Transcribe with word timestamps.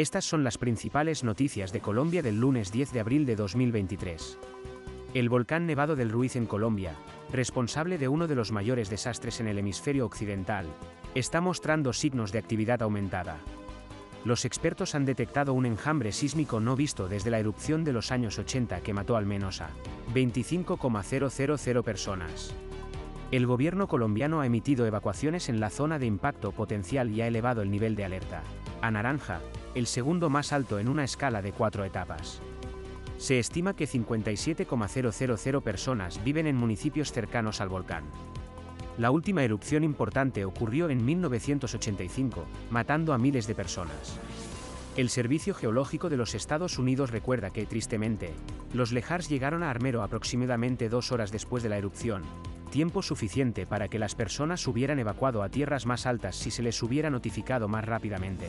Estas 0.00 0.24
son 0.24 0.44
las 0.44 0.56
principales 0.56 1.24
noticias 1.24 1.74
de 1.74 1.80
Colombia 1.80 2.22
del 2.22 2.40
lunes 2.40 2.72
10 2.72 2.94
de 2.94 3.00
abril 3.00 3.26
de 3.26 3.36
2023. 3.36 4.38
El 5.12 5.28
volcán 5.28 5.66
Nevado 5.66 5.94
del 5.94 6.08
Ruiz 6.08 6.36
en 6.36 6.46
Colombia, 6.46 6.94
responsable 7.30 7.98
de 7.98 8.08
uno 8.08 8.26
de 8.26 8.34
los 8.34 8.50
mayores 8.50 8.88
desastres 8.88 9.40
en 9.40 9.46
el 9.46 9.58
hemisferio 9.58 10.06
occidental, 10.06 10.64
está 11.14 11.42
mostrando 11.42 11.92
signos 11.92 12.32
de 12.32 12.38
actividad 12.38 12.80
aumentada. 12.80 13.40
Los 14.24 14.46
expertos 14.46 14.94
han 14.94 15.04
detectado 15.04 15.52
un 15.52 15.66
enjambre 15.66 16.12
sísmico 16.12 16.60
no 16.60 16.76
visto 16.76 17.06
desde 17.06 17.30
la 17.30 17.38
erupción 17.38 17.84
de 17.84 17.92
los 17.92 18.10
años 18.10 18.38
80 18.38 18.80
que 18.80 18.94
mató 18.94 19.18
al 19.18 19.26
menos 19.26 19.60
a 19.60 19.68
25,000 20.14 21.82
personas. 21.82 22.54
El 23.32 23.46
gobierno 23.46 23.86
colombiano 23.86 24.40
ha 24.40 24.46
emitido 24.46 24.86
evacuaciones 24.86 25.50
en 25.50 25.60
la 25.60 25.68
zona 25.68 25.98
de 25.98 26.06
impacto 26.06 26.52
potencial 26.52 27.10
y 27.10 27.20
ha 27.20 27.26
elevado 27.26 27.60
el 27.60 27.70
nivel 27.70 27.96
de 27.96 28.06
alerta 28.06 28.42
a 28.82 28.90
naranja, 28.90 29.40
el 29.74 29.86
segundo 29.86 30.30
más 30.30 30.52
alto 30.52 30.78
en 30.78 30.88
una 30.88 31.04
escala 31.04 31.42
de 31.42 31.52
cuatro 31.52 31.84
etapas. 31.84 32.40
Se 33.18 33.38
estima 33.38 33.74
que 33.74 33.86
57,000 33.86 35.60
personas 35.60 36.22
viven 36.24 36.46
en 36.46 36.56
municipios 36.56 37.12
cercanos 37.12 37.60
al 37.60 37.68
volcán. 37.68 38.04
La 38.98 39.10
última 39.10 39.44
erupción 39.44 39.84
importante 39.84 40.44
ocurrió 40.44 40.90
en 40.90 41.04
1985, 41.04 42.44
matando 42.70 43.12
a 43.12 43.18
miles 43.18 43.46
de 43.46 43.54
personas. 43.54 44.18
El 44.96 45.08
Servicio 45.08 45.54
Geológico 45.54 46.10
de 46.10 46.16
los 46.16 46.34
Estados 46.34 46.78
Unidos 46.78 47.10
recuerda 47.10 47.50
que, 47.50 47.64
tristemente, 47.64 48.32
los 48.74 48.90
Lejars 48.92 49.28
llegaron 49.28 49.62
a 49.62 49.70
Armero 49.70 50.02
aproximadamente 50.02 50.88
dos 50.88 51.12
horas 51.12 51.30
después 51.30 51.62
de 51.62 51.68
la 51.68 51.78
erupción, 51.78 52.22
tiempo 52.70 53.02
suficiente 53.02 53.66
para 53.66 53.88
que 53.88 53.98
las 53.98 54.14
personas 54.14 54.66
hubieran 54.66 54.98
evacuado 54.98 55.42
a 55.42 55.48
tierras 55.50 55.84
más 55.84 56.06
altas 56.06 56.36
si 56.36 56.50
se 56.50 56.62
les 56.62 56.82
hubiera 56.82 57.10
notificado 57.10 57.68
más 57.68 57.84
rápidamente. 57.84 58.48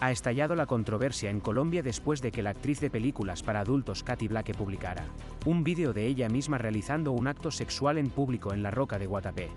Ha 0.00 0.10
estallado 0.10 0.54
la 0.54 0.66
controversia 0.66 1.30
en 1.30 1.40
Colombia 1.40 1.82
después 1.82 2.22
de 2.22 2.32
que 2.32 2.42
la 2.42 2.50
actriz 2.50 2.80
de 2.80 2.90
películas 2.90 3.42
para 3.42 3.60
adultos 3.60 4.02
Katy 4.02 4.28
Black 4.28 4.56
publicara 4.56 5.06
un 5.44 5.64
vídeo 5.64 5.92
de 5.92 6.06
ella 6.06 6.28
misma 6.28 6.58
realizando 6.58 7.12
un 7.12 7.26
acto 7.26 7.50
sexual 7.50 7.98
en 7.98 8.10
público 8.10 8.52
en 8.52 8.62
la 8.62 8.70
roca 8.70 8.98
de 8.98 9.06
Guatapé. 9.06 9.50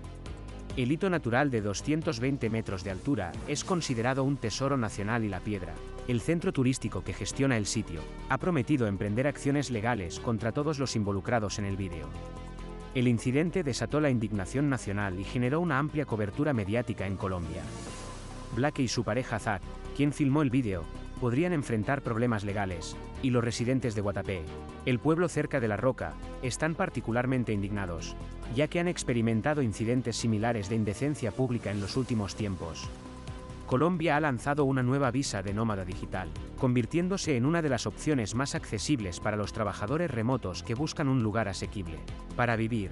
El 0.76 0.92
hito 0.92 1.10
natural 1.10 1.50
de 1.50 1.60
220 1.60 2.50
metros 2.50 2.84
de 2.84 2.90
altura 2.90 3.32
es 3.48 3.64
considerado 3.64 4.22
un 4.22 4.36
tesoro 4.36 4.76
nacional 4.76 5.24
y 5.24 5.28
la 5.28 5.40
piedra, 5.40 5.74
el 6.06 6.20
centro 6.20 6.52
turístico 6.52 7.02
que 7.02 7.12
gestiona 7.12 7.56
el 7.56 7.66
sitio, 7.66 8.00
ha 8.28 8.38
prometido 8.38 8.86
emprender 8.86 9.26
acciones 9.26 9.70
legales 9.70 10.20
contra 10.20 10.52
todos 10.52 10.78
los 10.78 10.94
involucrados 10.94 11.58
en 11.58 11.64
el 11.64 11.76
vídeo. 11.76 12.08
El 12.98 13.06
incidente 13.06 13.62
desató 13.62 14.00
la 14.00 14.10
indignación 14.10 14.68
nacional 14.68 15.20
y 15.20 15.22
generó 15.22 15.60
una 15.60 15.78
amplia 15.78 16.04
cobertura 16.04 16.52
mediática 16.52 17.06
en 17.06 17.16
Colombia. 17.16 17.62
Black 18.56 18.80
y 18.80 18.88
su 18.88 19.04
pareja 19.04 19.38
Zach, 19.38 19.62
quien 19.96 20.12
filmó 20.12 20.42
el 20.42 20.50
vídeo, 20.50 20.82
podrían 21.20 21.52
enfrentar 21.52 22.02
problemas 22.02 22.42
legales, 22.42 22.96
y 23.22 23.30
los 23.30 23.44
residentes 23.44 23.94
de 23.94 24.00
Guatapé, 24.00 24.42
el 24.84 24.98
pueblo 24.98 25.28
cerca 25.28 25.60
de 25.60 25.68
La 25.68 25.76
Roca, 25.76 26.14
están 26.42 26.74
particularmente 26.74 27.52
indignados, 27.52 28.16
ya 28.56 28.66
que 28.66 28.80
han 28.80 28.88
experimentado 28.88 29.62
incidentes 29.62 30.16
similares 30.16 30.68
de 30.68 30.74
indecencia 30.74 31.30
pública 31.30 31.70
en 31.70 31.80
los 31.80 31.96
últimos 31.96 32.34
tiempos. 32.34 32.88
Colombia 33.68 34.16
ha 34.16 34.20
lanzado 34.20 34.64
una 34.64 34.82
nueva 34.82 35.10
visa 35.10 35.42
de 35.42 35.52
nómada 35.52 35.84
digital, 35.84 36.30
convirtiéndose 36.56 37.36
en 37.36 37.44
una 37.44 37.60
de 37.60 37.68
las 37.68 37.86
opciones 37.86 38.34
más 38.34 38.54
accesibles 38.54 39.20
para 39.20 39.36
los 39.36 39.52
trabajadores 39.52 40.10
remotos 40.10 40.62
que 40.62 40.74
buscan 40.74 41.06
un 41.06 41.22
lugar 41.22 41.48
asequible 41.48 41.98
para 42.34 42.56
vivir. 42.56 42.90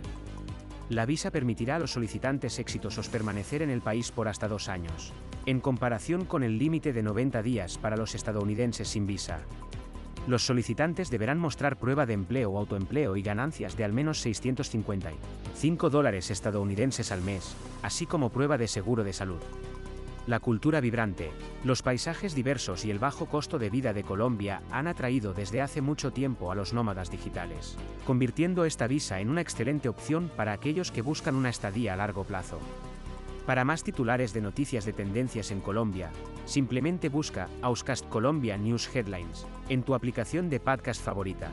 La 0.90 1.06
visa 1.06 1.30
permitirá 1.30 1.76
a 1.76 1.78
los 1.78 1.92
solicitantes 1.92 2.58
exitosos 2.58 3.08
permanecer 3.08 3.62
en 3.62 3.70
el 3.70 3.80
país 3.80 4.12
por 4.12 4.28
hasta 4.28 4.48
dos 4.48 4.68
años, 4.68 5.14
en 5.46 5.60
comparación 5.60 6.26
con 6.26 6.42
el 6.42 6.58
límite 6.58 6.92
de 6.92 7.02
90 7.02 7.42
días 7.42 7.78
para 7.78 7.96
los 7.96 8.14
estadounidenses 8.14 8.88
sin 8.88 9.06
visa. 9.06 9.38
Los 10.26 10.44
solicitantes 10.44 11.08
deberán 11.08 11.38
mostrar 11.38 11.78
prueba 11.78 12.04
de 12.04 12.12
empleo 12.12 12.50
o 12.50 12.58
autoempleo 12.58 13.16
y 13.16 13.22
ganancias 13.22 13.78
de 13.78 13.84
al 13.84 13.94
menos 13.94 14.20
655 14.20 15.88
dólares 15.88 16.30
estadounidenses 16.30 17.12
al 17.12 17.22
mes, 17.22 17.56
así 17.82 18.04
como 18.04 18.28
prueba 18.28 18.58
de 18.58 18.68
seguro 18.68 19.04
de 19.04 19.14
salud. 19.14 19.40
La 20.26 20.40
cultura 20.40 20.80
vibrante, 20.80 21.30
los 21.62 21.82
paisajes 21.82 22.34
diversos 22.34 22.84
y 22.84 22.90
el 22.90 22.98
bajo 22.98 23.26
costo 23.26 23.60
de 23.60 23.70
vida 23.70 23.92
de 23.92 24.02
Colombia 24.02 24.60
han 24.72 24.88
atraído 24.88 25.32
desde 25.32 25.62
hace 25.62 25.80
mucho 25.80 26.12
tiempo 26.12 26.50
a 26.50 26.56
los 26.56 26.72
nómadas 26.72 27.12
digitales, 27.12 27.76
convirtiendo 28.04 28.64
esta 28.64 28.88
visa 28.88 29.20
en 29.20 29.30
una 29.30 29.40
excelente 29.40 29.88
opción 29.88 30.28
para 30.36 30.52
aquellos 30.52 30.90
que 30.90 31.00
buscan 31.00 31.36
una 31.36 31.50
estadía 31.50 31.94
a 31.94 31.96
largo 31.96 32.24
plazo. 32.24 32.58
Para 33.46 33.64
más 33.64 33.84
titulares 33.84 34.32
de 34.32 34.40
noticias 34.40 34.84
de 34.84 34.92
tendencias 34.92 35.52
en 35.52 35.60
Colombia, 35.60 36.10
simplemente 36.44 37.08
busca 37.08 37.48
Auscast 37.62 38.08
Colombia 38.08 38.56
News 38.56 38.90
Headlines 38.92 39.46
en 39.68 39.84
tu 39.84 39.94
aplicación 39.94 40.50
de 40.50 40.58
podcast 40.58 41.00
favorita. 41.00 41.52